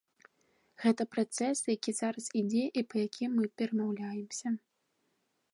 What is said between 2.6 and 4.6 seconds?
і па якім мы перамаўляемся.